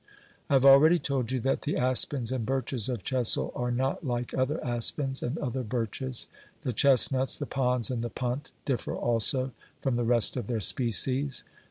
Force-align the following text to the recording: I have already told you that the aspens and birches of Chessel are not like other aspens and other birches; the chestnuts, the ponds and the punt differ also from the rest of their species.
I 0.49 0.53
have 0.53 0.65
already 0.65 0.97
told 0.97 1.31
you 1.31 1.39
that 1.41 1.61
the 1.61 1.77
aspens 1.77 2.31
and 2.31 2.43
birches 2.43 2.89
of 2.89 3.03
Chessel 3.03 3.51
are 3.55 3.69
not 3.69 4.03
like 4.03 4.33
other 4.33 4.59
aspens 4.65 5.21
and 5.21 5.37
other 5.37 5.61
birches; 5.61 6.25
the 6.63 6.73
chestnuts, 6.73 7.35
the 7.37 7.45
ponds 7.45 7.91
and 7.91 8.03
the 8.03 8.09
punt 8.09 8.51
differ 8.65 8.95
also 8.95 9.51
from 9.79 9.97
the 9.97 10.03
rest 10.03 10.37
of 10.37 10.47
their 10.47 10.59
species. 10.59 11.43